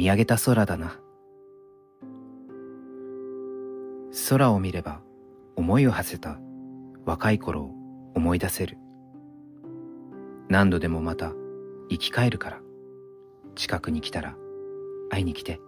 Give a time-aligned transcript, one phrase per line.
[0.00, 0.98] 見上げた空だな。
[4.30, 5.02] 空を見れば
[5.56, 6.38] 思いを馳せた
[7.04, 7.74] 若い頃を
[8.14, 8.78] 思い出せる。
[10.48, 11.32] 何度でもまた
[11.90, 12.60] 生き返るから、
[13.54, 14.36] 近くに来たら
[15.10, 15.60] 会いに来て。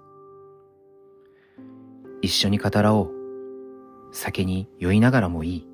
[2.22, 3.12] 一緒に語らおう。
[4.12, 5.68] 酒に酔いながらもいい。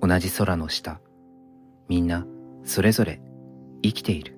[0.00, 1.02] 同じ空の下、
[1.90, 2.26] みんな
[2.64, 3.20] それぞれ
[3.82, 4.37] 生きている。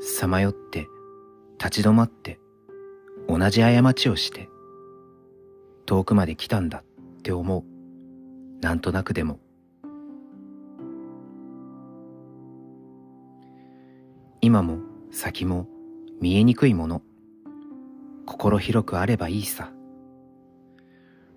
[0.00, 0.88] さまよって、
[1.58, 2.38] 立ち止まって、
[3.28, 4.48] 同じ過ちをして、
[5.86, 7.64] 遠くまで来たんだって思う。
[8.60, 9.40] なんとなくでも。
[14.40, 14.78] 今も
[15.10, 15.66] 先も
[16.20, 17.02] 見えにくいもの。
[18.24, 19.72] 心広くあればいいさ。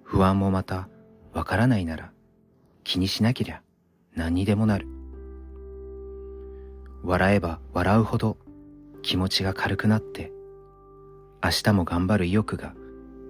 [0.03, 0.89] 不安もまた
[1.33, 2.11] わからないなら
[2.83, 3.61] 気にしなけりゃ
[4.13, 4.87] 何にでもなる。
[7.03, 8.37] 笑えば笑うほど
[9.01, 10.31] 気持ちが軽くなって
[11.43, 12.73] 明日も頑張る意欲が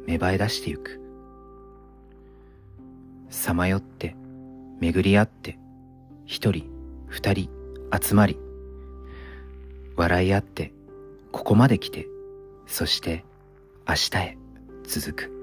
[0.05, 1.01] 芽生え出してゆく。
[3.29, 4.15] さまよって
[4.79, 5.57] 巡り合って
[6.25, 6.69] 一人
[7.07, 7.49] 二人
[8.01, 8.37] 集まり
[9.95, 10.73] 笑い合って
[11.31, 12.07] ここまで来て
[12.67, 13.23] そして
[13.87, 14.37] 明日へ
[14.83, 15.40] 続く。